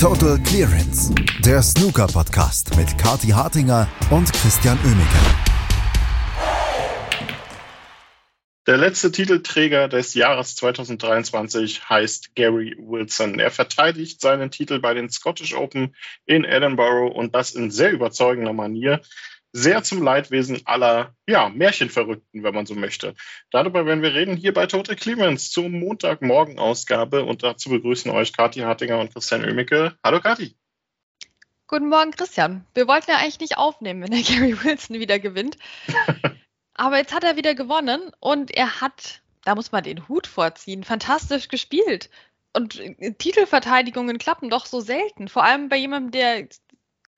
Total 0.00 0.38
Clearance, 0.44 1.12
der 1.44 1.60
Snooker-Podcast 1.60 2.76
mit 2.76 2.96
Kati 2.98 3.30
Hartinger 3.30 3.88
und 4.12 4.32
Christian 4.32 4.78
Oemeke. 4.84 5.18
Der 8.68 8.76
letzte 8.76 9.10
Titelträger 9.10 9.88
des 9.88 10.14
Jahres 10.14 10.54
2023 10.54 11.88
heißt 11.88 12.36
Gary 12.36 12.76
Wilson. 12.78 13.40
Er 13.40 13.50
verteidigt 13.50 14.20
seinen 14.20 14.52
Titel 14.52 14.78
bei 14.78 14.94
den 14.94 15.10
Scottish 15.10 15.54
Open 15.54 15.96
in 16.26 16.44
Edinburgh 16.44 17.12
und 17.12 17.34
das 17.34 17.56
in 17.56 17.72
sehr 17.72 17.90
überzeugender 17.90 18.52
Manier 18.52 19.00
sehr 19.58 19.82
zum 19.82 20.02
Leidwesen 20.02 20.62
aller 20.64 21.14
ja, 21.26 21.48
Märchenverrückten, 21.48 22.42
wenn 22.42 22.54
man 22.54 22.66
so 22.66 22.74
möchte. 22.74 23.14
Darüber 23.50 23.84
werden 23.86 24.02
wir 24.02 24.14
reden 24.14 24.36
hier 24.36 24.54
bei 24.54 24.66
Total 24.66 24.96
Clemens 24.96 25.50
zur 25.50 25.68
Montagmorgen-Ausgabe 25.68 27.24
und 27.24 27.42
dazu 27.42 27.70
begrüßen 27.70 28.10
euch 28.10 28.32
Kathi 28.32 28.60
Hartinger 28.60 29.00
und 29.00 29.12
Christian 29.12 29.44
Oemicke. 29.44 29.96
Hallo 30.04 30.20
Kathi. 30.20 30.54
Guten 31.66 31.88
Morgen, 31.88 32.12
Christian. 32.12 32.64
Wir 32.74 32.88
wollten 32.88 33.10
ja 33.10 33.18
eigentlich 33.18 33.40
nicht 33.40 33.58
aufnehmen, 33.58 34.02
wenn 34.02 34.10
der 34.10 34.22
Gary 34.22 34.56
Wilson 34.64 34.98
wieder 35.00 35.18
gewinnt. 35.18 35.58
Aber 36.74 36.98
jetzt 36.98 37.14
hat 37.14 37.24
er 37.24 37.36
wieder 37.36 37.54
gewonnen 37.54 38.12
und 38.20 38.52
er 38.52 38.80
hat, 38.80 39.22
da 39.44 39.54
muss 39.54 39.72
man 39.72 39.82
den 39.82 40.08
Hut 40.08 40.26
vorziehen, 40.26 40.84
fantastisch 40.84 41.48
gespielt. 41.48 42.08
Und 42.54 42.80
Titelverteidigungen 43.18 44.18
klappen 44.18 44.48
doch 44.48 44.66
so 44.66 44.80
selten. 44.80 45.28
Vor 45.28 45.44
allem 45.44 45.68
bei 45.68 45.76
jemandem, 45.76 46.12
der 46.12 46.48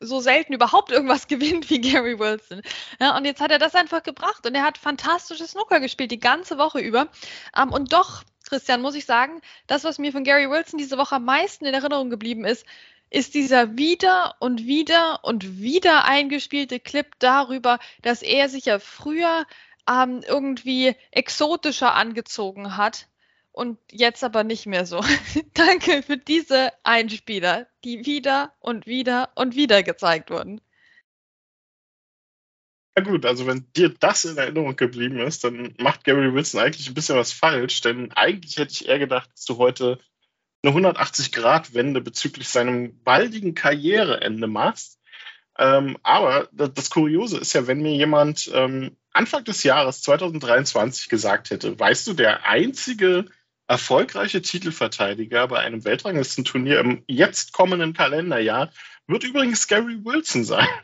so 0.01 0.21
selten 0.21 0.53
überhaupt 0.53 0.91
irgendwas 0.91 1.29
gewinnt 1.29 1.71
wie 1.71 1.81
Gary 1.81 2.19
Wilson. 2.19 2.63
Ja, 3.01 3.17
und 3.17 3.25
jetzt 3.25 3.41
hat 3.41 3.51
er 3.51 3.59
das 3.59 3.75
einfach 3.75 4.03
gebracht 4.03 4.47
und 4.47 4.55
er 4.55 4.63
hat 4.63 4.79
fantastisches 4.79 5.53
Snooker 5.53 5.81
gespielt, 5.81 6.11
die 6.11 6.21
ganze 6.21 6.59
Woche 6.59 6.81
über. 6.81 7.09
Ähm, 7.57 7.73
und 7.73 7.93
doch, 7.93 8.25
Christian, 8.49 8.83
muss 8.83 8.95
ich 8.95 9.05
sagen, 9.05 9.41
das, 9.67 9.85
was 9.85 9.99
mir 9.99 10.13
von 10.13 10.25
Gary 10.25 10.51
Wilson 10.51 10.79
diese 10.79 10.99
Woche 10.99 11.17
am 11.17 11.25
meisten 11.25 11.67
in 11.67 11.75
Erinnerung 11.75 12.11
geblieben 12.11 12.45
ist, 12.45 12.67
ist 13.11 13.35
dieser 13.35 13.77
wieder 13.77 14.37
und 14.39 14.67
wieder 14.67 15.21
und 15.25 15.61
wieder 15.61 16.05
eingespielte 16.05 16.79
Clip 16.81 17.07
darüber, 17.19 17.79
dass 18.03 18.23
er 18.23 18.49
sich 18.49 18.67
ja 18.67 18.79
früher 18.79 19.47
ähm, 19.89 20.23
irgendwie 20.27 20.95
exotischer 21.11 21.95
angezogen 21.95 22.77
hat 22.77 23.09
und 23.61 23.79
jetzt 23.93 24.25
aber 24.25 24.43
nicht 24.43 24.65
mehr 24.65 24.87
so. 24.87 25.05
Danke 25.53 26.03
für 26.03 26.17
diese 26.17 26.73
Einspieler, 26.83 27.67
die 27.85 28.07
wieder 28.07 28.55
und 28.59 28.87
wieder 28.87 29.33
und 29.35 29.55
wieder 29.55 29.83
gezeigt 29.83 30.31
wurden. 30.31 30.63
Ja 32.97 33.05
gut, 33.05 33.27
also 33.27 33.47
wenn 33.47 33.71
dir 33.77 33.91
das 33.91 34.25
in 34.25 34.39
Erinnerung 34.39 34.77
geblieben 34.77 35.21
ist, 35.21 35.45
dann 35.45 35.75
macht 35.79 36.05
Gary 36.05 36.33
Wilson 36.33 36.59
eigentlich 36.59 36.89
ein 36.89 36.95
bisschen 36.95 37.17
was 37.17 37.35
falsch, 37.35 37.83
denn 37.83 38.11
eigentlich 38.13 38.57
hätte 38.57 38.73
ich 38.73 38.89
eher 38.89 38.99
gedacht, 38.99 39.29
dass 39.31 39.45
du 39.45 39.59
heute 39.59 39.99
eine 40.63 40.75
180-Grad-Wende 40.75 42.01
bezüglich 42.01 42.49
seinem 42.49 43.03
baldigen 43.03 43.55
Karriereende 43.55 44.47
machst. 44.47 44.99
Ähm, 45.59 45.99
aber 46.03 46.49
das, 46.53 46.89
Kuriose 46.89 47.37
ist 47.37 47.53
ja, 47.53 47.67
wenn 47.67 47.83
mir 47.83 47.95
jemand 47.95 48.51
ähm, 48.55 48.97
Anfang 49.13 49.45
des 49.45 49.65
Jahres 49.65 50.01
2023 50.01 51.11
gesagt 51.11 51.51
hätte, 51.51 51.79
weißt 51.79 52.07
du, 52.07 52.15
der 52.15 52.47
einzige 52.47 53.27
erfolgreiche 53.71 54.43
Titelverteidiger 54.43 55.47
bei 55.47 55.61
einem 55.61 55.85
Weltranglistenturnier 55.85 56.81
im 56.81 57.05
jetzt 57.07 57.53
kommenden 57.53 57.93
Kalenderjahr 57.93 58.73
wird 59.07 59.23
übrigens 59.23 59.69
Gary 59.69 60.05
Wilson 60.05 60.45
sein. 60.45 60.69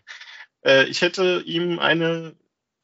Äh, 0.65 0.87
ich 0.87 1.03
hätte 1.03 1.45
ihm 1.47 1.79
eine 1.79 2.35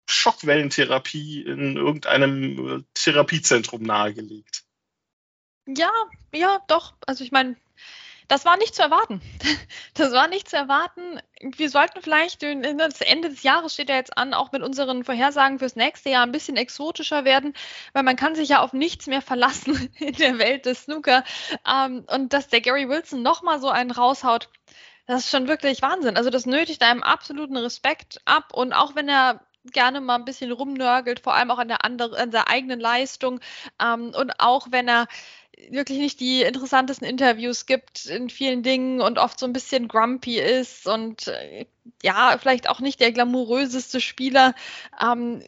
Schockwellentherapie 0.09 1.43
in 1.43 1.77
irgendeinem 1.77 2.69
äh, 2.69 2.83
Therapiezentrum 2.95 3.83
nahegelegt. 3.83 4.63
Ja, 5.67 5.91
ja, 6.33 6.61
doch. 6.69 6.95
Also 7.07 7.25
ich 7.25 7.33
meine, 7.33 7.57
das 8.29 8.45
war 8.45 8.57
nicht 8.57 8.75
zu 8.75 8.83
erwarten. 8.83 9.21
Das 9.95 10.13
war 10.13 10.27
nicht 10.27 10.49
zu 10.49 10.57
erwarten. 10.57 11.21
Wir 11.41 11.69
sollten 11.69 12.01
vielleicht, 12.01 12.43
das 12.43 13.01
Ende 13.03 13.29
des 13.29 13.43
Jahres 13.43 13.75
steht 13.75 13.91
ja 13.91 13.97
jetzt 13.97 14.17
an, 14.17 14.33
auch 14.33 14.51
mit 14.53 14.63
unseren 14.63 15.05
Vorhersagen 15.05 15.59
fürs 15.59 15.77
nächste 15.77 16.09
Jahr 16.09 16.25
ein 16.25 16.33
bisschen 16.33 16.57
exotischer 16.57 17.25
werden, 17.25 17.53
weil 17.93 18.03
man 18.03 18.17
kann 18.17 18.35
sich 18.35 18.49
ja 18.49 18.61
auf 18.61 18.73
nichts 18.73 19.07
mehr 19.07 19.21
verlassen 19.21 19.93
in 19.99 20.15
der 20.15 20.39
Welt 20.39 20.65
des 20.65 20.85
Snooker. 20.85 21.25
Ähm, 21.69 22.07
und 22.09 22.33
dass 22.33 22.49
der 22.49 22.63
Gary 22.63 22.89
Wilson 22.89 23.23
nochmal 23.23 23.61
so 23.61 23.69
einen 23.69 23.91
raushaut, 23.91 24.49
das 25.07 25.25
ist 25.25 25.31
schon 25.31 25.49
wirklich 25.49 25.83
Wahnsinn. 25.83 26.17
Also 26.17 26.31
das 26.31 26.47
nötigt 26.47 26.83
einem 26.83 27.03
absoluten 27.03 27.57
Respekt 27.57 28.21
ab. 28.25 28.53
Und 28.55 28.73
auch 28.73 28.95
wenn 28.95 29.09
er 29.09 29.41
gerne 29.71 30.01
mal 30.01 30.17
ein 30.17 30.25
bisschen 30.25 30.53
rumnörgelt, 30.53 31.21
vor 31.21 31.35
allem 31.35 31.51
auch 31.51 31.59
an 31.59 31.69
der, 31.69 31.85
andere, 31.85 32.19
an 32.19 32.31
der 32.31 32.49
eigenen 32.49 32.81
Leistung. 32.81 33.41
Ähm, 33.81 34.13
und 34.15 34.33
auch 34.39 34.69
wenn 34.71 34.89
er 34.89 35.07
wirklich 35.71 35.99
nicht 35.99 36.21
die 36.21 36.43
interessantesten 36.43 37.07
Interviews 37.07 37.67
gibt 37.67 38.07
in 38.07 38.31
vielen 38.31 38.63
Dingen 38.63 39.01
und 39.01 39.19
oft 39.19 39.39
so 39.39 39.47
ein 39.47 39.53
bisschen 39.53 39.89
grumpy 39.89 40.39
ist 40.39 40.87
und 40.87 41.29
äh, 41.29 41.67
ja, 42.03 42.37
vielleicht 42.39 42.69
auch 42.69 42.81
nicht 42.81 43.01
der 43.01 43.13
glamouröseste 43.13 44.01
Spieler, 44.01 44.55
ähm, 45.01 45.43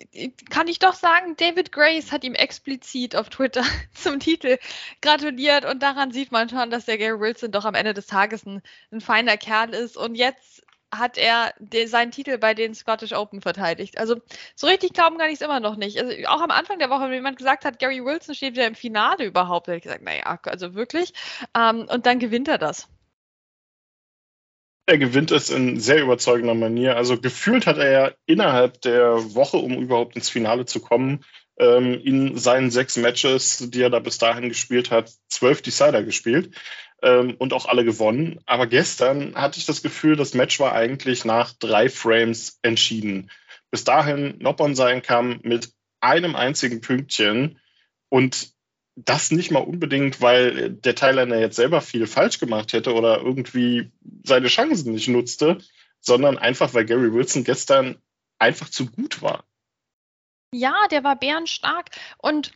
kann 0.51 0.69
ich 0.69 0.79
doch 0.79 0.95
sagen, 0.95 1.37
David 1.37 1.73
Grace 1.73 2.13
hat 2.13 2.25
ihm 2.25 2.35
explizit 2.35 3.17
auf 3.17 3.29
Twitter 3.29 3.65
zum 3.95 4.21
Titel 4.21 4.59
gratuliert 5.01 5.65
und 5.65 5.83
daran 5.83 6.11
sieht 6.11 6.33
man 6.33 6.49
schon, 6.49 6.71
dass 6.71 6.87
der 6.87 6.99
Gary 6.99 7.21
Wilson 7.21 7.53
doch 7.53 7.65
am 7.65 7.75
Ende 7.75 7.95
des 7.95 8.07
Tages 8.07 8.47
ein, 8.47 8.63
ein 8.93 9.01
feiner 9.01 9.37
Kerl 9.37 9.75
ist. 9.75 9.97
Und 9.97 10.17
jetzt 10.17 10.64
hat 10.99 11.19
er 11.19 11.53
den, 11.59 11.89
seinen 11.89 12.11
Titel 12.11 12.39
bei 12.39 12.55
den 12.55 12.75
Scottish 12.75 13.13
Open 13.13 13.41
verteidigt. 13.41 13.99
Also 13.99 14.17
so 14.55 14.67
richtig 14.67 14.93
glauben 14.93 15.19
kann 15.19 15.29
ich 15.29 15.37
es 15.37 15.41
immer 15.41 15.61
noch 15.61 15.77
nicht. 15.77 15.99
Also 15.99 16.13
auch 16.29 16.41
am 16.41 16.51
Anfang 16.51 16.79
der 16.79 16.91
Woche, 16.91 17.05
wenn 17.05 17.13
jemand 17.13 17.39
gesagt 17.39 17.65
hat, 17.65 17.79
Gary 17.79 18.05
Wilson 18.05 18.35
steht 18.35 18.55
wieder 18.55 18.67
im 18.67 18.75
Finale 18.75 19.25
überhaupt, 19.25 19.67
hätte 19.67 19.77
ich 19.77 19.83
gesagt, 19.83 20.03
naja, 20.03 20.39
also 20.45 20.75
wirklich. 20.75 21.13
Ähm, 21.57 21.87
und 21.89 22.07
dann 22.07 22.19
gewinnt 22.19 22.49
er 22.49 22.59
das. 22.59 22.89
Er 24.87 24.99
gewinnt 24.99 25.31
es 25.31 25.49
in 25.49 25.81
sehr 25.81 26.03
überzeugender 26.03 26.55
Manier. 26.55 26.97
Also 26.97 27.19
gefühlt 27.19 27.67
hat 27.67 27.79
er 27.79 27.91
ja 27.91 28.13
innerhalb 28.27 28.83
der 28.83 29.35
Woche, 29.35 29.57
um 29.57 29.81
überhaupt 29.81 30.15
ins 30.15 30.29
Finale 30.29 30.67
zu 30.67 30.81
kommen, 30.81 31.25
ähm, 31.59 31.99
in 32.05 32.37
seinen 32.37 32.71
sechs 32.71 32.97
Matches, 32.97 33.71
die 33.71 33.81
er 33.81 33.91
da 33.91 34.01
bis 34.01 34.19
dahin 34.19 34.49
gespielt 34.49 34.91
hat, 34.91 35.11
zwölf 35.29 35.63
Decider 35.63 36.03
gespielt 36.03 36.55
ähm, 37.05 37.37
und 37.39 37.53
auch 37.53 37.67
alle 37.67 37.85
gewonnen. 37.85 38.41
Aber 38.47 38.67
gestern 38.67 39.37
hatte 39.37 39.59
ich 39.59 39.67
das 39.67 39.83
Gefühl, 39.83 40.17
das 40.17 40.35
Match 40.35 40.59
war 40.59 40.73
eigentlich 40.73 41.25
nach 41.25 41.53
drei 41.53 41.89
Frames 41.89 42.59
entschieden. 42.63 43.31
Bis 43.71 43.85
dahin 43.85 44.39
Noppon 44.39 44.75
sein 44.75 45.03
kam 45.03 45.41
mit 45.43 45.71
einem 46.01 46.35
einzigen 46.35 46.81
Pünktchen 46.81 47.61
und 48.09 48.53
das 48.97 49.31
nicht 49.31 49.51
mal 49.51 49.61
unbedingt, 49.61 50.21
weil 50.21 50.71
der 50.71 50.95
Thailänder 50.95 51.41
jetzt 51.41 51.57
selber 51.57 51.81
viel 51.81 52.07
falsch 52.07 52.39
gemacht 52.39 52.73
hätte 52.73 52.95
oder 52.95 53.21
irgendwie 53.21 53.91
seine 54.23 54.49
Chancen 54.49 54.93
nicht 54.93 55.09
nutzte, 55.09 55.59
sondern 56.01 56.39
einfach, 56.39 56.75
weil 56.75 56.85
Gary 56.85 57.13
Wilson 57.13 57.45
gestern 57.45 57.97
einfach 58.39 58.69
zu 58.69 58.87
gut 58.87 59.21
war. 59.21 59.45
Ja, 60.53 60.87
der 60.91 61.03
war 61.03 61.17
bärenstark 61.17 61.91
und 62.19 62.53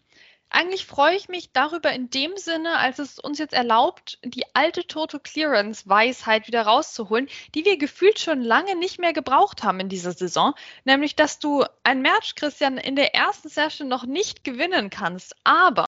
eigentlich 0.50 0.86
freue 0.86 1.16
ich 1.16 1.28
mich 1.28 1.53
darüber 1.53 1.92
in 1.92 2.10
dem 2.10 2.36
Sinne, 2.36 2.78
als 2.78 2.98
es 2.98 3.19
uns 3.19 3.38
jetzt 3.38 3.53
erlaubt, 3.53 4.19
die 4.25 4.44
alte 4.54 4.86
Total 4.86 5.20
Clearance 5.20 5.88
Weisheit 5.88 6.47
wieder 6.47 6.62
rauszuholen, 6.62 7.28
die 7.54 7.64
wir 7.64 7.76
gefühlt 7.76 8.19
schon 8.19 8.41
lange 8.41 8.76
nicht 8.76 8.98
mehr 8.98 9.12
gebraucht 9.12 9.62
haben 9.62 9.81
in 9.81 9.88
dieser 9.88 10.12
Saison. 10.12 10.54
Nämlich, 10.84 11.16
dass 11.16 11.38
du 11.38 11.64
ein 11.82 12.00
Match, 12.00 12.34
Christian, 12.34 12.78
in 12.78 12.97
der 12.97 13.14
ersten 13.14 13.48
Session 13.48 13.88
noch 13.88 14.04
nicht 14.04 14.42
gewinnen 14.42 14.91
kannst, 14.91 15.34
aber. 15.44 15.86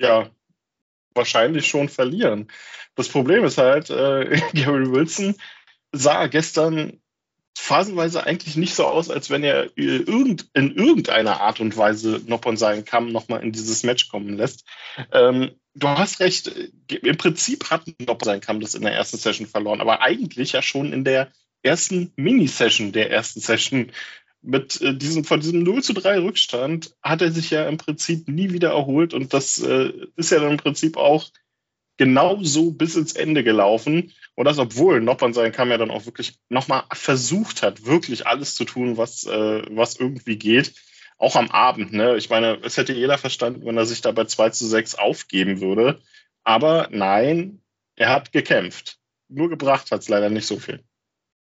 Ja, 0.00 0.30
wahrscheinlich 1.14 1.68
schon 1.68 1.88
verlieren. 1.88 2.50
Das 2.94 3.08
Problem 3.08 3.44
ist 3.44 3.58
halt, 3.58 3.90
äh, 3.90 4.40
Gary 4.54 4.90
Wilson 4.90 5.36
sah 5.92 6.26
gestern 6.26 7.00
phasenweise 7.56 8.24
eigentlich 8.24 8.56
nicht 8.56 8.74
so 8.74 8.84
aus, 8.84 9.10
als 9.10 9.30
wenn 9.30 9.44
er 9.44 9.70
irgend, 9.76 10.46
in 10.54 10.74
irgendeiner 10.74 11.40
Art 11.40 11.60
und 11.60 11.76
Weise 11.76 12.20
Noppon 12.26 12.56
seinen 12.56 12.84
Kamm 12.84 13.12
nochmal 13.12 13.42
in 13.42 13.52
dieses 13.52 13.82
Match 13.84 14.08
kommen 14.08 14.36
lässt. 14.36 14.64
Ähm, 15.12 15.52
du 15.74 15.88
hast 15.88 16.20
recht, 16.20 16.50
im 16.88 17.16
Prinzip 17.16 17.70
hat 17.70 17.86
Noppon 18.00 18.26
seinen 18.26 18.40
Kamm 18.40 18.60
das 18.60 18.74
in 18.74 18.82
der 18.82 18.92
ersten 18.92 19.18
Session 19.18 19.46
verloren, 19.46 19.80
aber 19.80 20.02
eigentlich 20.02 20.52
ja 20.52 20.62
schon 20.62 20.92
in 20.92 21.04
der 21.04 21.30
ersten 21.62 22.12
Mini-Session 22.16 22.92
der 22.92 23.10
ersten 23.10 23.40
Session 23.40 23.92
mit 24.42 24.80
äh, 24.82 24.94
diesem, 24.94 25.24
von 25.24 25.40
diesem 25.40 25.62
0 25.62 25.82
zu 25.82 25.94
3 25.94 26.20
Rückstand 26.20 26.94
hat 27.02 27.22
er 27.22 27.32
sich 27.32 27.50
ja 27.50 27.66
im 27.66 27.78
Prinzip 27.78 28.28
nie 28.28 28.52
wieder 28.52 28.70
erholt 28.70 29.14
und 29.14 29.32
das 29.32 29.60
äh, 29.60 29.92
ist 30.16 30.30
ja 30.30 30.40
dann 30.40 30.52
im 30.52 30.56
Prinzip 30.58 30.96
auch 30.96 31.30
genau 31.96 32.42
so 32.42 32.70
bis 32.70 32.96
ins 32.96 33.12
Ende 33.12 33.44
gelaufen. 33.44 34.12
Und 34.34 34.46
das, 34.46 34.58
obwohl 34.58 35.00
Noppern 35.00 35.32
sein 35.32 35.52
Kamm 35.52 35.70
ja 35.70 35.78
dann 35.78 35.90
auch 35.90 36.06
wirklich 36.06 36.38
nochmal 36.48 36.84
versucht 36.92 37.62
hat, 37.62 37.86
wirklich 37.86 38.26
alles 38.26 38.54
zu 38.54 38.64
tun, 38.64 38.96
was, 38.96 39.24
äh, 39.24 39.62
was 39.70 39.96
irgendwie 39.96 40.36
geht. 40.36 40.74
Auch 41.18 41.36
am 41.36 41.50
Abend, 41.50 41.92
ne? 41.92 42.16
Ich 42.16 42.28
meine, 42.28 42.58
es 42.62 42.76
hätte 42.76 42.92
jeder 42.92 43.18
verstanden, 43.18 43.64
wenn 43.64 43.76
er 43.76 43.86
sich 43.86 44.00
da 44.00 44.10
bei 44.10 44.24
2 44.24 44.50
zu 44.50 44.66
6 44.66 44.96
aufgeben 44.96 45.60
würde. 45.60 46.02
Aber 46.42 46.88
nein, 46.90 47.62
er 47.94 48.10
hat 48.10 48.32
gekämpft. 48.32 48.98
Nur 49.28 49.48
gebracht 49.48 49.90
hat 49.90 50.00
es 50.00 50.08
leider 50.08 50.28
nicht 50.28 50.46
so 50.46 50.58
viel. 50.58 50.82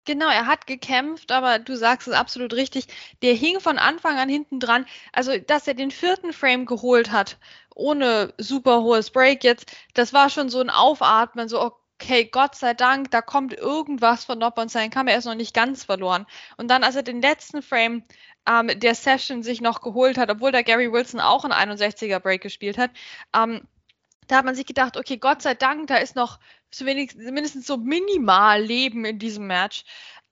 Genau, 0.05 0.29
er 0.29 0.47
hat 0.47 0.65
gekämpft, 0.65 1.31
aber 1.31 1.59
du 1.59 1.75
sagst 1.75 2.07
es 2.07 2.15
absolut 2.15 2.53
richtig. 2.53 2.87
Der 3.21 3.35
hing 3.35 3.59
von 3.59 3.77
Anfang 3.77 4.17
an 4.17 4.27
hinten 4.27 4.59
dran. 4.59 4.87
Also, 5.13 5.37
dass 5.37 5.67
er 5.67 5.75
den 5.75 5.91
vierten 5.91 6.33
Frame 6.33 6.65
geholt 6.65 7.11
hat 7.11 7.37
ohne 7.79 8.33
super 8.37 8.81
hohes 8.81 9.09
Break 9.09 9.43
jetzt, 9.43 9.71
das 9.93 10.13
war 10.13 10.29
schon 10.29 10.49
so 10.49 10.59
ein 10.59 10.69
Aufatmen, 10.69 11.49
so, 11.49 11.61
okay, 12.01 12.25
Gott 12.25 12.55
sei 12.55 12.73
Dank, 12.73 13.11
da 13.11 13.21
kommt 13.21 13.53
irgendwas 13.53 14.25
von 14.25 14.37
Noppon 14.37 14.69
sein, 14.69 14.89
kam 14.89 15.07
er 15.07 15.15
erst 15.15 15.27
noch 15.27 15.35
nicht 15.35 15.53
ganz 15.53 15.83
verloren. 15.85 16.25
Und 16.57 16.69
dann, 16.69 16.83
als 16.83 16.95
er 16.95 17.03
den 17.03 17.21
letzten 17.21 17.61
Frame 17.61 18.03
ähm, 18.47 18.71
der 18.79 18.95
Session 18.95 19.43
sich 19.43 19.61
noch 19.61 19.81
geholt 19.81 20.17
hat, 20.17 20.29
obwohl 20.29 20.51
der 20.51 20.63
Gary 20.63 20.91
Wilson 20.91 21.19
auch 21.19 21.45
einen 21.45 21.71
61er 21.71 22.19
Break 22.19 22.41
gespielt 22.41 22.77
hat, 22.77 22.91
ähm, 23.35 23.61
da 24.27 24.37
hat 24.37 24.45
man 24.45 24.55
sich 24.55 24.65
gedacht, 24.65 24.95
okay, 24.95 25.17
Gott 25.17 25.41
sei 25.41 25.55
Dank, 25.55 25.87
da 25.87 25.97
ist 25.97 26.15
noch 26.15 26.39
zumindest 26.71 27.65
so 27.65 27.77
minimal 27.77 28.61
Leben 28.61 29.03
in 29.03 29.17
diesem 29.17 29.47
Match. 29.47 29.83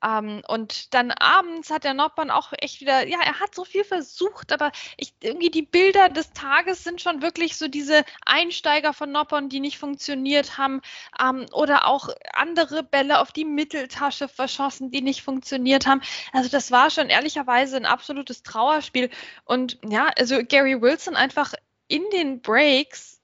Ähm, 0.04 0.42
und 0.48 0.94
dann 0.94 1.12
abends 1.12 1.70
hat 1.72 1.84
der 1.84 1.94
Noppmann 1.94 2.30
auch 2.30 2.54
echt 2.60 2.82
wieder, 2.82 3.08
ja, 3.08 3.20
er 3.24 3.40
hat 3.40 3.56
so 3.56 3.66
viel 3.66 3.84
versucht, 3.84 4.52
aber 4.52 4.72
ich, 4.98 5.14
irgendwie 5.22 5.50
die 5.50 5.64
Bilder 5.64 6.10
des 6.10 6.32
Tages 6.34 6.84
sind 6.84 7.02
schon 7.02 7.22
wirklich 7.22 7.58
so 7.58 7.68
diese 7.68 8.04
Einsteiger 8.26 8.94
von 8.94 9.12
Noppern, 9.12 9.50
die 9.50 9.60
nicht 9.60 9.80
funktioniert 9.80 10.58
haben, 10.58 10.82
ähm, 11.20 11.48
oder 11.52 11.88
auch 11.88 12.10
andere 12.34 12.84
Bälle 12.84 13.20
auf 13.20 13.32
die 13.32 13.46
Mitteltasche 13.46 14.28
verschossen, 14.28 14.92
die 14.92 15.02
nicht 15.02 15.24
funktioniert 15.24 15.88
haben. 15.88 16.02
Also 16.34 16.50
das 16.50 16.72
war 16.72 16.90
schon 16.90 17.10
ehrlicherweise 17.10 17.78
ein 17.78 17.86
absolutes 17.86 18.44
Trauerspiel. 18.44 19.10
Und 19.46 19.80
ja, 19.88 20.10
also 20.18 20.44
Gary 20.44 20.82
Wilson 20.82 21.16
einfach 21.16 21.54
in 21.88 22.04
den 22.12 22.42
Breaks 22.42 23.22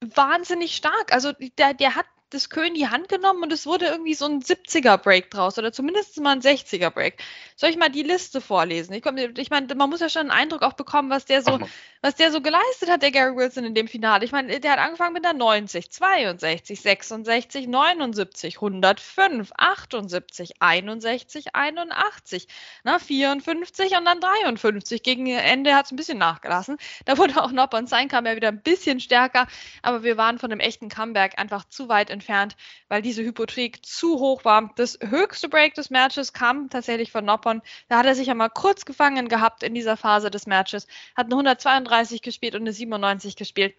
wahnsinnig 0.00 0.76
stark. 0.76 1.12
Also 1.12 1.32
der, 1.58 1.74
der 1.74 1.94
hat 1.94 2.06
das 2.30 2.50
Kö 2.50 2.62
in 2.66 2.74
die 2.74 2.88
Hand 2.88 3.08
genommen 3.08 3.42
und 3.42 3.52
es 3.52 3.66
wurde 3.66 3.86
irgendwie 3.86 4.14
so 4.14 4.24
ein 4.24 4.42
70er-Break 4.42 5.30
draus 5.30 5.58
oder 5.58 5.72
zumindest 5.72 6.18
mal 6.20 6.32
ein 6.32 6.40
60er-Break. 6.40 7.22
Soll 7.56 7.70
ich 7.70 7.76
mal 7.76 7.90
die 7.90 8.02
Liste 8.02 8.40
vorlesen? 8.40 8.92
Ich, 8.92 9.04
ich 9.38 9.50
meine, 9.50 9.74
man 9.74 9.90
muss 9.90 10.00
ja 10.00 10.08
schon 10.08 10.22
einen 10.22 10.30
Eindruck 10.30 10.62
auch 10.62 10.72
bekommen, 10.72 11.10
was 11.10 11.24
der 11.24 11.42
so, 11.42 11.58
was 12.04 12.16
der 12.16 12.30
so 12.30 12.42
geleistet 12.42 12.90
hat, 12.90 13.00
der 13.00 13.12
Gary 13.12 13.34
Wilson 13.34 13.64
in 13.64 13.74
dem 13.74 13.88
Finale. 13.88 14.26
Ich 14.26 14.32
meine, 14.32 14.60
der 14.60 14.72
hat 14.72 14.78
angefangen 14.78 15.14
mit 15.14 15.24
einer 15.24 15.38
90, 15.38 15.90
62, 15.90 16.78
66, 16.78 17.66
79, 17.66 18.56
105, 18.56 19.50
78, 19.56 20.60
61, 20.60 21.54
81, 21.54 22.46
na, 22.82 22.98
54 22.98 23.96
und 23.96 24.04
dann 24.04 24.20
53. 24.20 25.02
Gegen 25.02 25.28
Ende 25.28 25.74
hat 25.74 25.86
es 25.86 25.92
ein 25.92 25.96
bisschen 25.96 26.18
nachgelassen. 26.18 26.76
Da 27.06 27.16
wurde 27.16 27.42
auch 27.42 27.52
noch 27.52 27.70
Sein 27.86 28.08
kam 28.08 28.26
ja 28.26 28.36
wieder 28.36 28.48
ein 28.48 28.60
bisschen 28.60 29.00
stärker, 29.00 29.46
aber 29.80 30.02
wir 30.02 30.18
waren 30.18 30.38
von 30.38 30.50
dem 30.50 30.60
echten 30.60 30.90
Comeback 30.90 31.38
einfach 31.38 31.64
zu 31.64 31.88
weit 31.88 32.10
entfernt, 32.10 32.54
weil 32.88 33.00
diese 33.00 33.22
Hypothek 33.22 33.82
zu 33.82 34.18
hoch 34.18 34.44
war. 34.44 34.70
Das 34.76 34.98
höchste 35.00 35.48
Break 35.48 35.72
des 35.72 35.88
Matches 35.88 36.34
kam 36.34 36.68
tatsächlich 36.68 37.10
von 37.10 37.24
Noppon. 37.24 37.62
Da 37.88 37.96
hat 37.96 38.04
er 38.04 38.14
sich 38.14 38.30
einmal 38.30 38.50
kurz 38.50 38.84
gefangen 38.84 39.28
gehabt 39.28 39.62
in 39.62 39.72
dieser 39.72 39.96
Phase 39.96 40.30
des 40.30 40.46
Matches, 40.46 40.86
hat 41.16 41.28
eine 41.28 41.36
132 41.36 41.93
gespielt 42.22 42.54
und 42.54 42.62
eine 42.62 42.72
97 42.72 43.36
gespielt. 43.36 43.74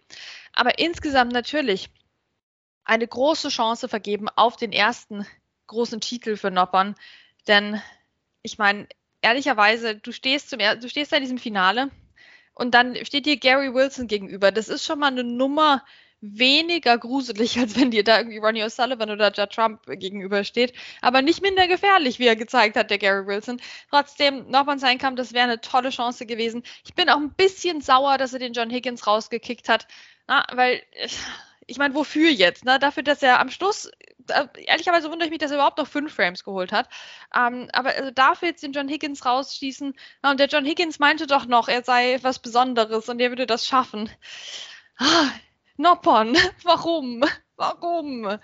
Aber 0.52 0.78
insgesamt 0.78 1.32
natürlich 1.32 1.90
eine 2.84 3.06
große 3.06 3.48
Chance 3.48 3.88
vergeben 3.88 4.28
auf 4.28 4.56
den 4.56 4.72
ersten 4.72 5.26
großen 5.66 6.00
Titel 6.00 6.36
für 6.36 6.50
Noppon. 6.50 6.94
Denn 7.48 7.80
ich 8.42 8.58
meine, 8.58 8.88
ehrlicherweise, 9.20 9.96
du 9.96 10.12
stehst, 10.12 10.50
zum, 10.50 10.58
du 10.58 10.88
stehst 10.88 11.12
da 11.12 11.16
in 11.16 11.22
diesem 11.22 11.38
Finale 11.38 11.90
und 12.54 12.74
dann 12.74 12.96
steht 13.04 13.26
dir 13.26 13.36
Gary 13.36 13.74
Wilson 13.74 14.06
gegenüber. 14.06 14.52
Das 14.52 14.68
ist 14.68 14.84
schon 14.84 14.98
mal 14.98 15.08
eine 15.08 15.24
Nummer, 15.24 15.84
weniger 16.20 16.98
gruselig, 16.98 17.58
als 17.58 17.76
wenn 17.78 17.90
dir 17.90 18.04
da 18.04 18.18
irgendwie 18.18 18.38
Ronnie 18.38 18.64
O'Sullivan 18.64 19.10
oder 19.10 19.32
Judd 19.32 19.52
Trump 19.52 19.86
gegenübersteht. 19.86 20.72
Aber 21.02 21.22
nicht 21.22 21.42
minder 21.42 21.68
gefährlich, 21.68 22.18
wie 22.18 22.26
er 22.26 22.36
gezeigt 22.36 22.76
hat, 22.76 22.90
der 22.90 22.98
Gary 22.98 23.26
Wilson. 23.26 23.60
Trotzdem, 23.90 24.48
nochmal 24.50 24.78
sein 24.78 24.98
kam, 24.98 25.16
das 25.16 25.32
wäre 25.32 25.44
eine 25.44 25.60
tolle 25.60 25.90
Chance 25.90 26.26
gewesen. 26.26 26.62
Ich 26.84 26.94
bin 26.94 27.10
auch 27.10 27.18
ein 27.18 27.34
bisschen 27.34 27.80
sauer, 27.80 28.18
dass 28.18 28.32
er 28.32 28.38
den 28.38 28.52
John 28.52 28.70
Higgins 28.70 29.06
rausgekickt 29.06 29.68
hat. 29.68 29.86
Na, 30.26 30.44
weil, 30.52 30.82
ich 31.66 31.78
meine, 31.78 31.94
wofür 31.94 32.30
jetzt? 32.30 32.64
Ne? 32.64 32.78
Dafür, 32.78 33.02
dass 33.02 33.22
er 33.22 33.40
am 33.40 33.50
Schluss, 33.50 33.90
äh, 34.28 34.46
ehrlicherweise 34.66 35.10
wundere 35.10 35.26
ich 35.26 35.30
mich, 35.30 35.38
dass 35.38 35.50
er 35.50 35.58
überhaupt 35.58 35.78
noch 35.78 35.86
fünf 35.86 36.14
Frames 36.14 36.44
geholt 36.44 36.72
hat. 36.72 36.88
Ähm, 37.34 37.68
aber 37.72 37.90
also 37.90 38.10
dafür 38.10 38.48
jetzt 38.48 38.62
den 38.62 38.72
John 38.72 38.88
Higgins 38.88 39.24
rausschießen. 39.24 39.94
Na, 40.22 40.30
und 40.30 40.40
der 40.40 40.48
John 40.48 40.64
Higgins 40.64 40.98
meinte 40.98 41.26
doch 41.26 41.46
noch, 41.46 41.68
er 41.68 41.84
sei 41.84 42.18
was 42.22 42.38
Besonderes 42.38 43.08
und 43.08 43.20
er 43.20 43.30
würde 43.30 43.46
das 43.46 43.66
schaffen. 43.66 44.10
Ah, 44.98 45.30
Noppon, 45.76 46.36
warum? 46.62 47.24
Warum? 47.56 48.38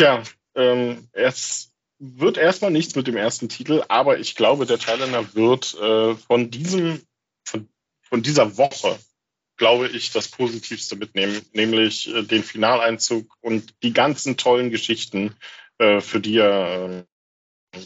Ja, 0.00 0.22
ähm, 0.54 1.08
es 1.12 1.72
wird 1.98 2.36
erstmal 2.36 2.70
nichts 2.70 2.94
mit 2.94 3.06
dem 3.06 3.16
ersten 3.16 3.48
Titel, 3.48 3.82
aber 3.88 4.18
ich 4.18 4.34
glaube, 4.34 4.66
der 4.66 4.78
Thailänder 4.78 5.34
wird 5.34 5.74
äh, 5.74 6.14
von 6.14 6.50
diesem, 6.50 7.02
von, 7.44 7.68
von 8.02 8.22
dieser 8.22 8.58
Woche, 8.58 8.98
glaube 9.56 9.88
ich, 9.88 10.12
das 10.12 10.28
Positivste 10.28 10.96
mitnehmen, 10.96 11.40
nämlich 11.52 12.12
äh, 12.14 12.22
den 12.22 12.44
Finaleinzug 12.44 13.36
und 13.40 13.74
die 13.82 13.92
ganzen 13.92 14.36
tollen 14.36 14.70
Geschichten, 14.70 15.34
äh, 15.78 16.00
für 16.00 16.20
die 16.20 16.38
er, 16.38 17.06
äh, 17.72 17.80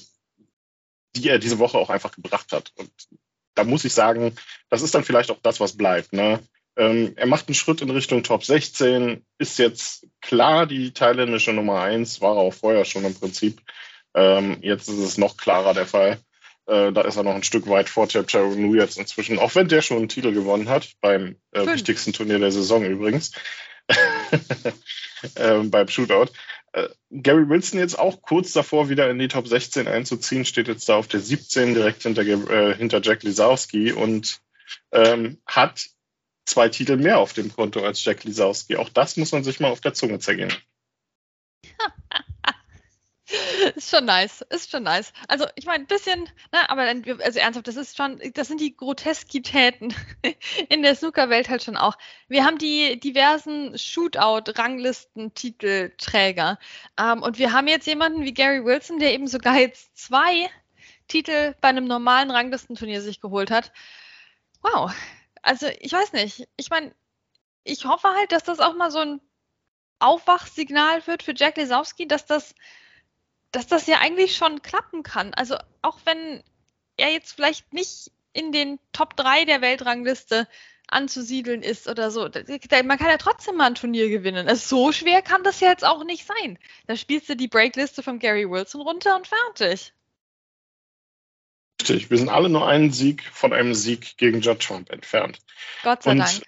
die 1.14 1.28
er 1.28 1.38
diese 1.38 1.60
Woche 1.60 1.78
auch 1.78 1.90
einfach 1.90 2.12
gebracht 2.12 2.50
hat. 2.52 2.72
Und 2.74 2.90
da 3.54 3.62
muss 3.62 3.84
ich 3.84 3.92
sagen, 3.92 4.36
das 4.68 4.82
ist 4.82 4.94
dann 4.94 5.04
vielleicht 5.04 5.30
auch 5.30 5.40
das, 5.42 5.60
was 5.60 5.76
bleibt. 5.76 6.12
Ne? 6.12 6.40
Ähm, 6.80 7.12
er 7.16 7.26
macht 7.26 7.46
einen 7.46 7.54
Schritt 7.54 7.82
in 7.82 7.90
Richtung 7.90 8.22
Top 8.22 8.42
16, 8.42 9.22
ist 9.36 9.58
jetzt 9.58 10.06
klar 10.22 10.64
die 10.64 10.92
thailändische 10.92 11.52
Nummer 11.52 11.82
1, 11.82 12.22
war 12.22 12.36
er 12.36 12.40
auch 12.40 12.54
vorher 12.54 12.86
schon 12.86 13.04
im 13.04 13.14
Prinzip. 13.14 13.60
Ähm, 14.14 14.56
jetzt 14.62 14.88
ist 14.88 14.96
es 14.96 15.18
noch 15.18 15.36
klarer 15.36 15.74
der 15.74 15.84
Fall. 15.84 16.18
Äh, 16.64 16.90
da 16.92 17.02
ist 17.02 17.16
er 17.16 17.22
noch 17.22 17.34
ein 17.34 17.42
Stück 17.42 17.68
weit 17.68 17.90
vor 17.90 18.08
Chapter 18.08 18.46
Nu 18.46 18.74
jetzt 18.76 18.96
inzwischen, 18.96 19.38
auch 19.38 19.54
wenn 19.54 19.68
der 19.68 19.82
schon 19.82 19.98
einen 19.98 20.08
Titel 20.08 20.32
gewonnen 20.32 20.70
hat, 20.70 20.94
beim 21.02 21.36
äh, 21.52 21.66
wichtigsten 21.66 22.14
Turnier 22.14 22.38
der 22.38 22.50
Saison 22.50 22.82
übrigens, 22.82 23.32
äh, 25.34 25.58
beim 25.58 25.88
Shootout. 25.88 26.32
Äh, 26.72 26.88
Gary 27.10 27.46
Wilson 27.46 27.78
jetzt 27.78 27.98
auch 27.98 28.22
kurz 28.22 28.54
davor, 28.54 28.88
wieder 28.88 29.10
in 29.10 29.18
die 29.18 29.28
Top 29.28 29.46
16 29.46 29.86
einzuziehen, 29.86 30.46
steht 30.46 30.68
jetzt 30.68 30.88
da 30.88 30.96
auf 30.96 31.08
der 31.08 31.20
17 31.20 31.74
direkt 31.74 32.04
hinter, 32.04 32.22
äh, 32.22 32.74
hinter 32.74 33.02
Jack 33.02 33.22
Lisowski 33.22 33.92
und 33.92 34.40
ähm, 34.92 35.42
hat 35.44 35.90
zwei 36.50 36.68
Titel 36.68 36.96
mehr 36.96 37.18
auf 37.18 37.32
dem 37.32 37.54
Konto 37.54 37.84
als 37.84 38.04
Jack 38.04 38.24
Lisowski. 38.24 38.76
Auch 38.76 38.88
das 38.88 39.16
muss 39.16 39.30
man 39.32 39.44
sich 39.44 39.60
mal 39.60 39.70
auf 39.70 39.80
der 39.80 39.94
Zunge 39.94 40.18
zergehen. 40.18 40.52
ist 43.76 43.90
schon 43.90 44.04
nice, 44.04 44.42
ist 44.50 44.70
schon 44.70 44.82
nice. 44.82 45.12
Also 45.28 45.46
ich 45.54 45.64
meine, 45.66 45.84
ein 45.84 45.86
bisschen, 45.86 46.24
ne, 46.52 46.68
aber 46.68 46.82
also 46.82 47.38
ernsthaft, 47.38 47.68
das 47.68 47.76
ist 47.76 47.96
schon, 47.96 48.20
das 48.34 48.48
sind 48.48 48.60
die 48.60 48.76
Groteskitäten 48.76 49.94
in 50.68 50.82
der 50.82 50.96
Snooker-Welt 50.96 51.48
halt 51.48 51.62
schon 51.62 51.76
auch. 51.76 51.96
Wir 52.28 52.44
haben 52.44 52.58
die 52.58 52.98
diversen 52.98 53.78
Shootout-Ranglisten-Titelträger 53.78 56.58
ähm, 56.98 57.22
und 57.22 57.38
wir 57.38 57.52
haben 57.52 57.68
jetzt 57.68 57.86
jemanden 57.86 58.24
wie 58.24 58.34
Gary 58.34 58.64
Wilson, 58.64 58.98
der 58.98 59.14
eben 59.14 59.28
sogar 59.28 59.56
jetzt 59.58 59.96
zwei 59.96 60.50
Titel 61.08 61.54
bei 61.60 61.68
einem 61.68 61.86
normalen 61.86 62.30
Ranglistenturnier 62.30 63.02
sich 63.02 63.20
geholt 63.20 63.50
hat. 63.50 63.72
Wow, 64.62 64.92
also 65.42 65.66
ich 65.80 65.92
weiß 65.92 66.12
nicht. 66.12 66.48
Ich 66.56 66.70
meine, 66.70 66.94
ich 67.64 67.84
hoffe 67.84 68.08
halt, 68.08 68.32
dass 68.32 68.44
das 68.44 68.60
auch 68.60 68.74
mal 68.74 68.90
so 68.90 68.98
ein 68.98 69.20
Aufwachsignal 69.98 71.06
wird 71.06 71.22
für 71.22 71.34
Jack 71.36 71.56
Lesowski, 71.56 72.08
dass 72.08 72.26
das, 72.26 72.54
dass 73.52 73.66
das 73.66 73.86
ja 73.86 73.98
eigentlich 73.98 74.36
schon 74.36 74.62
klappen 74.62 75.02
kann. 75.02 75.34
Also 75.34 75.56
auch 75.82 75.98
wenn 76.04 76.42
er 76.96 77.12
jetzt 77.12 77.32
vielleicht 77.32 77.72
nicht 77.72 78.10
in 78.32 78.52
den 78.52 78.78
Top 78.92 79.16
3 79.16 79.44
der 79.44 79.60
Weltrangliste 79.60 80.46
anzusiedeln 80.88 81.62
ist 81.62 81.88
oder 81.88 82.10
so. 82.10 82.22
Man 82.22 82.98
kann 82.98 83.08
ja 83.08 83.16
trotzdem 83.16 83.56
mal 83.56 83.66
ein 83.66 83.74
Turnier 83.74 84.08
gewinnen. 84.08 84.48
Also 84.48 84.76
so 84.76 84.92
schwer 84.92 85.22
kann 85.22 85.44
das 85.44 85.60
ja 85.60 85.68
jetzt 85.68 85.84
auch 85.84 86.04
nicht 86.04 86.26
sein. 86.26 86.58
Da 86.86 86.96
spielst 86.96 87.28
du 87.28 87.36
die 87.36 87.48
Breakliste 87.48 88.02
von 88.02 88.18
Gary 88.18 88.48
Wilson 88.50 88.80
runter 88.80 89.16
und 89.16 89.28
fertig. 89.28 89.92
Richtig, 91.80 92.10
wir 92.10 92.18
sind 92.18 92.28
alle 92.28 92.50
nur 92.50 92.68
einen 92.68 92.92
Sieg 92.92 93.24
von 93.32 93.54
einem 93.54 93.72
Sieg 93.72 94.18
gegen 94.18 94.42
Judd 94.42 94.60
Trump 94.60 94.90
entfernt. 94.90 95.38
Gott 95.82 96.02
sei 96.02 96.10
und, 96.10 96.18
Dank. 96.18 96.42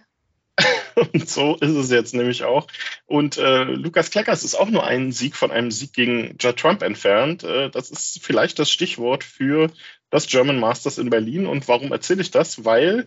Und 1.15 1.27
so 1.27 1.57
ist 1.57 1.71
es 1.71 1.91
jetzt 1.91 2.13
nämlich 2.13 2.45
auch. 2.45 2.67
Und 3.07 3.39
äh, 3.39 3.65
Lukas 3.65 4.11
Kleckers 4.11 4.45
ist 4.45 4.55
auch 4.55 4.69
nur 4.69 4.85
einen 4.85 5.11
Sieg 5.11 5.35
von 5.35 5.51
einem 5.51 5.71
Sieg 5.71 5.95
gegen 5.95 6.37
Judd 6.39 6.59
Trump 6.59 6.83
entfernt. 6.83 7.45
Äh, 7.45 7.71
das 7.71 7.91
ist 7.91 8.23
vielleicht 8.23 8.59
das 8.59 8.71
Stichwort 8.71 9.25
für 9.25 9.71
das 10.11 10.27
German 10.27 10.61
Masters 10.61 10.99
in 10.99 11.09
Berlin. 11.09 11.47
Und 11.47 11.67
warum 11.67 11.93
erzähle 11.93 12.21
ich 12.21 12.31
das? 12.31 12.67
Weil 12.67 13.07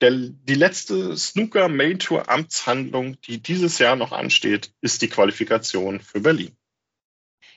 der, 0.00 0.10
die 0.10 0.54
letzte 0.54 1.16
Snooker 1.16 1.68
Main 1.68 2.00
Tour 2.00 2.28
Amtshandlung, 2.28 3.20
die 3.20 3.40
dieses 3.40 3.78
Jahr 3.78 3.94
noch 3.94 4.10
ansteht, 4.10 4.72
ist 4.80 5.00
die 5.02 5.08
Qualifikation 5.08 6.00
für 6.00 6.20
Berlin. 6.20 6.56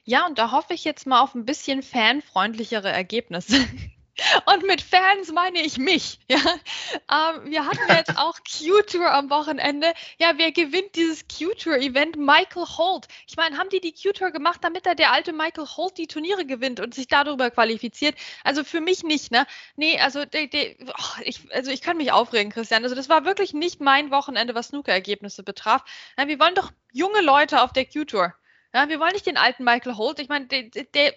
Ja, 0.04 0.28
und 0.28 0.38
da 0.38 0.52
hoffe 0.52 0.76
ich 0.76 0.84
jetzt 0.84 1.08
mal 1.08 1.22
auf 1.22 1.34
ein 1.34 1.46
bisschen 1.46 1.82
fanfreundlichere 1.82 2.92
Ergebnisse. 2.92 3.58
Und 4.46 4.68
mit 4.68 4.82
Fans 4.82 5.32
meine 5.32 5.62
ich 5.62 5.78
mich. 5.78 6.20
Ja? 6.28 6.38
Ähm, 6.38 7.52
wir 7.52 7.66
hatten 7.66 7.82
jetzt 7.90 8.16
auch 8.18 8.38
Q-Tour 8.38 9.12
am 9.12 9.30
Wochenende. 9.30 9.92
Ja, 10.20 10.34
wer 10.38 10.52
gewinnt 10.52 10.96
dieses 10.96 11.26
Q-Tour-Event? 11.28 12.18
Michael 12.18 12.66
Holt. 12.78 13.08
Ich 13.28 13.38
meine, 13.38 13.58
haben 13.58 13.70
die 13.70 13.80
die 13.80 13.94
Q-Tour 13.94 14.32
gemacht, 14.32 14.60
damit 14.62 14.86
da 14.86 14.94
der 14.94 15.12
alte 15.12 15.34
Michael 15.34 15.66
Holt 15.66 15.98
die 15.98 16.08
Turniere 16.08 16.46
gewinnt 16.46 16.80
und 16.80 16.94
sich 16.94 17.08
darüber 17.08 17.50
qualifiziert? 17.50 18.16
Also 18.44 18.64
für 18.64 18.82
mich 18.82 19.04
nicht, 19.04 19.32
ne? 19.32 19.48
Nee, 19.76 20.00
also, 20.00 20.26
de, 20.26 20.48
de, 20.48 20.78
oh, 20.88 21.22
ich, 21.24 21.52
also 21.52 21.72
ich 21.72 21.82
kann 21.82 21.98
mich 21.98 22.12
aufregen, 22.12 22.52
Christian. 22.52 22.84
Also 22.84 22.96
das 22.96 23.10
war 23.10 23.26
wirklich 23.26 23.54
nicht 23.54 23.82
mein 23.82 24.12
Wochenende, 24.12 24.54
was 24.54 24.68
Snooker-Ergebnisse 24.68 25.42
betraf. 25.44 25.84
Ja, 26.18 26.28
wir 26.28 26.40
wollen 26.40 26.56
doch 26.56 26.72
junge 26.92 27.22
Leute 27.22 27.62
auf 27.64 27.74
der 27.74 27.86
Q-Tour. 27.86 28.34
Ja, 28.74 28.90
wir 28.90 29.00
wollen 29.00 29.14
nicht 29.14 29.26
den 29.26 29.38
alten 29.38 29.64
Michael 29.64 29.98
Holt. 29.98 30.20
Ich 30.20 30.30
meine, 30.30 30.48
der, 30.48 30.64
der 30.64 31.14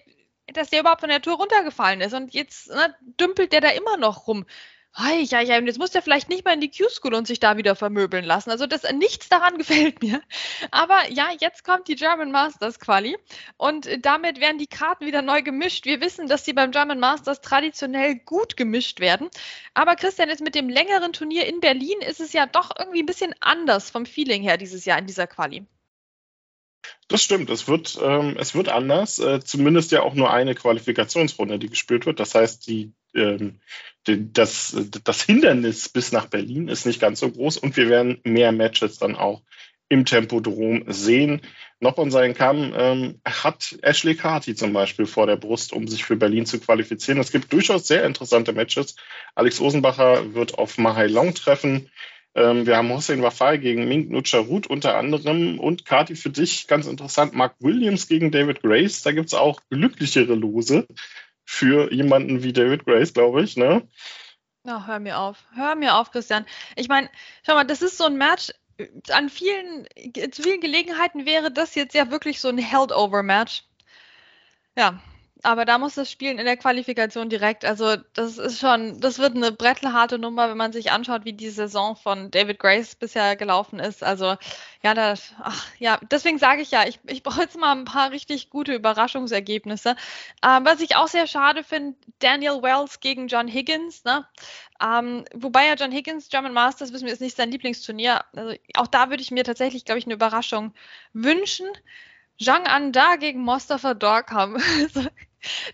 dass 0.53 0.71
der 0.71 0.81
überhaupt 0.81 1.01
von 1.01 1.11
der 1.11 1.23
Tour 1.23 1.37
runtergefallen 1.37 2.01
ist. 2.01 2.15
Und 2.15 2.35
jetzt 2.35 2.69
ne, 2.69 2.95
dümpelt 3.21 3.53
der 3.53 3.61
da 3.61 3.69
immer 3.71 3.97
noch 3.97 4.27
rum. 4.27 4.47
Hei, 4.99 5.21
ja, 5.25 5.43
ja, 5.43 5.59
und 5.59 5.67
jetzt 5.67 5.79
muss 5.79 5.91
der 5.91 6.01
vielleicht 6.01 6.31
nicht 6.31 6.47
mal 6.47 6.55
in 6.55 6.61
die 6.63 6.71
Q-School 6.71 7.13
und 7.13 7.27
sich 7.27 7.39
da 7.39 7.59
wieder 7.59 7.77
vermöbeln 7.77 8.25
lassen. 8.25 8.51
Also 8.51 8.67
das 8.67 8.91
nichts 8.93 9.29
daran 9.29 9.59
gefällt 9.59 10.03
mir. 10.03 10.23
Aber 10.71 11.11
ja, 11.11 11.29
jetzt 11.39 11.65
kommt 11.65 11.87
die 11.89 11.97
German 11.97 12.31
Masters 12.31 12.81
Quali 12.81 13.19
und 13.59 13.87
damit 14.01 14.41
werden 14.41 14.57
die 14.57 14.67
Karten 14.69 15.05
wieder 15.05 15.21
neu 15.21 15.43
gemischt. 15.43 15.85
Wir 15.85 16.01
wissen, 16.01 16.29
dass 16.29 16.45
die 16.45 16.55
beim 16.55 16.71
German 16.71 16.99
Masters 16.99 17.43
traditionell 17.43 18.15
gut 18.17 18.57
gemischt 18.57 18.99
werden. 19.01 19.29
Aber 19.75 19.97
Christian, 19.97 20.31
jetzt 20.31 20.41
mit 20.41 20.55
dem 20.55 20.71
längeren 20.71 21.13
Turnier 21.13 21.47
in 21.47 21.61
Berlin 21.61 22.01
ist 22.01 22.21
es 22.21 22.33
ja 22.33 22.47
doch 22.47 22.71
irgendwie 22.79 23.03
ein 23.03 23.07
bisschen 23.07 23.35
anders 23.41 23.91
vom 23.91 24.07
Feeling 24.07 24.43
her 24.43 24.57
dieses 24.57 24.87
Jahr 24.87 24.99
in 24.99 25.07
dieser 25.07 25.27
Quali. 25.27 25.67
Das 27.09 27.23
stimmt, 27.23 27.51
es 27.51 27.69
wird, 27.69 27.99
ähm, 28.03 28.37
es 28.39 28.55
wird 28.55 28.69
anders. 28.69 29.19
Äh, 29.19 29.41
zumindest 29.41 29.93
ja 29.93 30.03
auch 30.03 30.15
nur 30.15 30.33
eine 30.33 30.55
Qualifikationsrunde, 30.55 31.59
die 31.59 31.69
gespielt 31.69 32.07
wird. 32.07 32.19
Das 32.21 32.35
heißt, 32.35 32.67
die, 32.67 32.93
ähm, 33.15 33.61
die, 34.07 34.33
das, 34.33 34.77
das 35.05 35.23
Hindernis 35.23 35.89
bis 35.89 36.13
nach 36.13 36.27
Berlin 36.27 36.69
ist 36.69 36.87
nicht 36.87 37.01
ganz 37.01 37.21
so 37.21 37.31
groß 37.31 37.59
und 37.59 37.77
wir 37.77 37.89
werden 37.89 38.21
mehr 38.25 38.53
Matches 38.53 38.99
dann 38.99 39.15
auch 39.15 39.43
im 39.89 40.05
Tempodrom 40.05 40.85
sehen. 40.89 41.43
Noch 41.79 41.99
an 41.99 42.11
seinen 42.11 42.35
Kamm 42.35 42.73
ähm, 42.75 43.21
hat 43.25 43.77
Ashley 43.83 44.15
Carty 44.15 44.55
zum 44.55 44.73
Beispiel 44.73 45.07
vor 45.07 45.27
der 45.27 45.37
Brust, 45.37 45.73
um 45.73 45.87
sich 45.87 46.05
für 46.05 46.17
Berlin 46.17 46.47
zu 46.47 46.59
qualifizieren. 46.59 47.21
Es 47.21 47.33
gibt 47.33 47.53
durchaus 47.53 47.87
sehr 47.87 48.05
interessante 48.05 48.53
Matches. 48.53 48.97
Alex 49.35 49.61
Osenbacher 49.61 50.35
wird 50.35 50.59
auf 50.59 50.79
Mahai 50.79 51.07
Long 51.07 51.35
treffen. 51.35 51.91
Ähm, 52.37 52.67
wir 52.67 52.77
haben 52.77 52.93
Hossein 52.93 53.23
Wafai 53.23 53.57
gegen 53.57 53.89
Mink 53.89 54.11
Nucharut 54.11 54.67
unter 54.67 54.97
anderem 54.97 55.59
und 55.59 55.87
Kati 55.87 56.15
für 56.17 56.29
dich 56.29 56.69
ganz 56.69 56.87
interessant, 56.87 57.33
Mark 57.33 57.55
Williams 57.61 58.09
gegen 58.09 58.31
David 58.31 58.63
Grace. 58.63 59.03
Da 59.03 59.13
gibt 59.13 59.29
es 59.29 59.35
auch 59.35 59.63
glücklichere 59.71 60.35
Lose 60.35 60.87
für 61.47 61.91
jemanden 61.93 62.43
wie 62.43 62.53
David 62.53 62.85
Grace, 62.85 63.15
glaube 63.15 63.43
ich. 63.43 63.57
Ne? 63.57 63.89
Ja, 64.67 64.87
hör 64.87 64.99
mir 64.99 65.19
auf. 65.19 65.45
Hör 65.55 65.77
mir 65.77 65.97
auf, 65.97 66.11
Christian. 66.11 66.45
Ich 66.77 66.89
meine, 66.89 67.09
schau 67.47 67.55
mal, 67.55 67.65
das 67.65 67.81
ist 67.81 67.97
so 67.97 68.05
ein 68.05 68.19
Match, 68.19 68.51
an 69.11 69.31
vielen, 69.31 69.87
zu 70.31 70.43
vielen 70.43 70.61
Gelegenheiten 70.61 71.25
wäre 71.25 71.51
das 71.51 71.75
jetzt 71.75 71.95
ja 71.95 72.11
wirklich 72.11 72.43
so 72.43 72.49
ein 72.49 72.59
Held-Over-Match. 72.59 73.65
Ja, 74.77 75.01
aber 75.43 75.65
da 75.65 75.79
muss 75.79 75.95
das 75.95 76.11
Spielen 76.11 76.39
in 76.39 76.45
der 76.47 76.57
Qualifikation 76.57 77.29
direkt. 77.29 77.65
Also 77.65 77.97
das 78.15 78.39
ist 78.39 78.59
schon, 78.59 79.01
das 79.01 79.19
wird 79.19 79.37
eine 79.37 79.53
brettelharte 79.53 80.19
Nummer, 80.19 80.49
wenn 80.49 80.57
man 80.57 80.73
sich 80.73 80.91
anschaut, 80.91 81.25
wie 81.25 81.33
die 81.33 81.51
Saison 81.51 81.95
von 81.95 82.31
David 82.31 82.59
Grace 82.59 82.95
bisher 82.95 83.37
gelaufen 83.37 83.79
ist. 83.79 84.03
Also 84.03 84.37
ja, 84.83 84.95
das, 84.95 85.35
ach, 85.43 85.67
ja, 85.79 85.99
deswegen 86.11 86.39
sage 86.39 86.63
ich 86.63 86.71
ja, 86.71 86.87
ich, 86.87 87.01
ich 87.07 87.23
brauche 87.23 87.43
jetzt 87.43 87.57
mal 87.59 87.73
ein 87.73 87.85
paar 87.85 88.11
richtig 88.11 88.51
gute 88.51 88.75
Überraschungsergebnisse. 88.75 89.97
Ähm, 90.43 90.65
was 90.65 90.81
ich 90.81 90.97
auch 90.97 91.09
sehr 91.09 91.27
schade 91.27 91.63
finde, 91.65 91.97
Daniel 92.19 92.63
Wells 92.63 93.01
gegen 93.01 93.29
John 93.29 93.49
Higgins. 93.49 94.05
Ne? 94.05 94.27
Ähm, 94.83 95.25
wobei 95.35 95.67
ja 95.67 95.75
John 95.75 95.93
Higgins, 95.93 96.29
German 96.29 96.55
Masters, 96.55 96.93
wissen 96.93 97.07
wir, 97.07 97.13
ist 97.13 97.21
nicht 97.21 97.37
sein 97.37 97.51
Lieblingsturnier. 97.51 98.25
Also 98.35 98.55
auch 98.75 98.87
da 98.87 99.11
würde 99.11 99.23
ich 99.23 99.31
mir 99.31 99.45
tatsächlich, 99.45 99.85
glaube 99.85 99.99
ich, 99.99 100.07
eine 100.07 100.15
Überraschung 100.15 100.73
wünschen. 101.13 101.67
Zhang 102.39 102.67
Anda 102.67 103.17
gegen 103.17 103.43
Mostafa 103.43 103.95
Dorkham. 103.95 104.57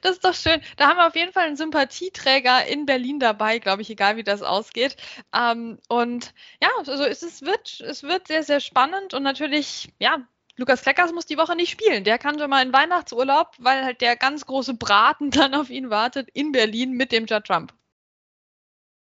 Das 0.02 0.12
ist 0.12 0.25
doch 0.25 0.35
schön. 0.35 0.61
Da 0.76 0.88
haben 0.88 0.99
wir 0.99 1.07
auf 1.07 1.16
jeden 1.16 1.33
Fall 1.33 1.47
einen 1.47 1.57
Sympathieträger 1.57 2.66
in 2.66 2.85
Berlin 2.85 3.19
dabei, 3.19 3.59
glaube 3.59 3.81
ich, 3.81 3.88
egal 3.88 4.16
wie 4.16 4.23
das 4.23 4.42
ausgeht. 4.42 4.97
Ähm, 5.35 5.78
und 5.88 6.35
ja, 6.61 6.69
also 6.78 7.04
es, 7.04 7.23
es, 7.23 7.42
wird, 7.42 7.81
es 7.81 8.02
wird 8.02 8.28
sehr, 8.28 8.42
sehr 8.42 8.61
spannend 8.61 9.14
und 9.14 9.23
natürlich, 9.23 9.92
ja, 9.99 10.19
Lukas 10.57 10.83
Kleckers 10.83 11.12
muss 11.12 11.26
die 11.26 11.38
Woche 11.38 11.57
nicht 11.57 11.71
spielen. 11.71 12.04
Der 12.04 12.19
kann 12.19 12.38
schon 12.38 12.50
mal 12.50 12.64
in 12.64 12.73
Weihnachtsurlaub, 12.73 13.52
weil 13.59 13.85
halt 13.85 14.00
der 14.00 14.16
ganz 14.16 14.45
große 14.47 14.75
Braten 14.75 15.31
dann 15.33 15.54
auf 15.54 15.71
ihn 15.71 15.90
wartet 15.90 16.28
in 16.33 16.52
Berlin 16.52 16.92
mit 16.92 17.12
dem 17.12 17.26
Judd 17.26 17.45
Trump. 17.45 17.73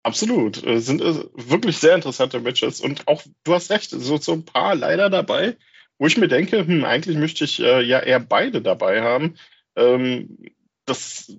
Absolut. 0.04 0.56
Sind 0.56 1.02
äh, 1.02 1.26
wirklich 1.34 1.78
sehr 1.78 1.96
interessante 1.96 2.40
Matches 2.42 2.82
und 2.82 3.08
auch, 3.08 3.24
du 3.44 3.54
hast 3.54 3.70
recht, 3.70 3.90
so, 3.90 4.18
so 4.18 4.34
ein 4.34 4.44
paar 4.46 4.76
leider 4.76 5.10
dabei, 5.10 5.58
wo 6.04 6.08
ich 6.08 6.18
mir 6.18 6.28
denke, 6.28 6.68
hm, 6.68 6.84
eigentlich 6.84 7.16
möchte 7.16 7.46
ich 7.46 7.62
äh, 7.62 7.82
ja 7.82 7.98
eher 7.98 8.20
beide 8.20 8.62
dabei 8.62 9.02
haben. 9.02 9.36
Ähm, 9.78 10.38
das 10.84 11.34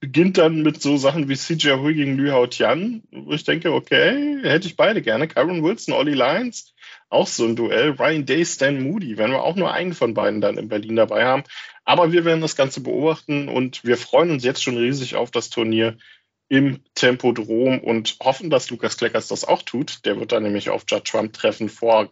beginnt 0.00 0.36
dann 0.36 0.62
mit 0.62 0.82
so 0.82 0.96
Sachen 0.96 1.28
wie 1.28 1.36
CJ 1.36 1.74
Hui 1.74 1.94
gegen 1.94 2.16
Liu 2.16 2.32
Hao 2.32 2.48
Tian, 2.48 3.04
wo 3.12 3.30
ich 3.30 3.44
denke, 3.44 3.72
okay, 3.72 4.40
hätte 4.42 4.66
ich 4.66 4.74
beide 4.74 5.00
gerne. 5.00 5.28
Kyron 5.28 5.62
Wilson, 5.62 5.94
Ollie 5.94 6.16
Lyons, 6.16 6.74
auch 7.08 7.28
so 7.28 7.44
ein 7.44 7.54
Duell. 7.54 7.90
Ryan 7.90 8.26
Day, 8.26 8.44
Stan 8.44 8.82
Moody, 8.82 9.16
wenn 9.16 9.30
wir 9.30 9.44
auch 9.44 9.54
nur 9.54 9.72
einen 9.72 9.94
von 9.94 10.12
beiden 10.12 10.40
dann 10.40 10.58
in 10.58 10.66
Berlin 10.66 10.96
dabei 10.96 11.24
haben. 11.24 11.44
Aber 11.84 12.10
wir 12.10 12.24
werden 12.24 12.40
das 12.40 12.56
Ganze 12.56 12.80
beobachten 12.80 13.48
und 13.48 13.84
wir 13.84 13.96
freuen 13.96 14.32
uns 14.32 14.42
jetzt 14.42 14.64
schon 14.64 14.76
riesig 14.76 15.14
auf 15.14 15.30
das 15.30 15.50
Turnier 15.50 15.98
im 16.48 16.80
Tempodrom 16.96 17.78
und 17.78 18.16
hoffen, 18.20 18.50
dass 18.50 18.70
Lukas 18.70 18.96
Kleckers 18.96 19.28
das 19.28 19.44
auch 19.44 19.62
tut. 19.62 20.04
Der 20.04 20.18
wird 20.18 20.32
dann 20.32 20.42
nämlich 20.42 20.68
auf 20.68 20.82
Judge 20.88 21.12
Trump 21.12 21.32
treffen 21.32 21.68
vor 21.68 22.10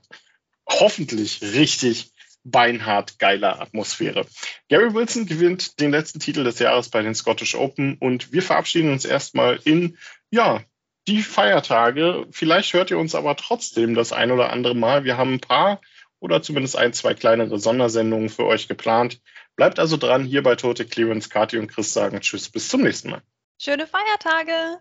hoffentlich 0.69 1.43
richtig 1.43 2.13
beinhart 2.45 3.19
geiler 3.19 3.61
Atmosphäre. 3.61 4.27
Gary 4.69 4.95
Wilson 4.95 5.27
gewinnt 5.27 5.81
den 5.81 5.91
letzten 5.91 6.21
Titel 6.21 6.45
des 6.45 6.59
Jahres 6.59 6.89
bei 6.89 7.03
den 7.03 7.15
Scottish 7.15 7.55
Open 7.55 7.97
und 7.99 8.33
wir 8.33 8.43
verabschieden 8.43 8.93
uns 8.93 9.05
erstmal 9.05 9.59
in, 9.65 9.99
ja, 10.31 10.63
die 11.07 11.23
Feiertage. 11.23 12.27
Vielleicht 12.31 12.73
hört 12.75 12.91
ihr 12.91 12.99
uns 12.99 13.15
aber 13.15 13.37
trotzdem 13.37 13.95
das 13.95 14.13
ein 14.13 14.31
oder 14.31 14.51
andere 14.51 14.75
Mal. 14.75 15.05
Wir 15.05 15.17
haben 15.17 15.35
ein 15.35 15.41
paar 15.41 15.81
oder 16.21 16.43
zumindest 16.43 16.77
ein, 16.77 16.93
zwei 16.93 17.15
kleinere 17.15 17.59
Sondersendungen 17.59 18.29
für 18.29 18.45
euch 18.45 18.69
geplant. 18.69 19.21
Bleibt 19.57 19.79
also 19.79 19.97
dran 19.97 20.25
hier 20.25 20.43
bei 20.43 20.55
Tote 20.55 20.85
Clearance. 20.85 21.29
Kati 21.29 21.59
und 21.59 21.69
Chris 21.69 21.93
sagen 21.93 22.21
Tschüss, 22.21 22.49
bis 22.49 22.69
zum 22.69 22.83
nächsten 22.83 23.11
Mal. 23.11 23.23
Schöne 23.59 23.87
Feiertage! 23.87 24.81